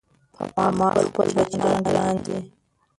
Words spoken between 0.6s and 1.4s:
ما خپل